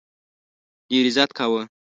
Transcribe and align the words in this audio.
ډېر 0.89 1.05
عزت 1.09 1.29
کاوه. 1.37 1.61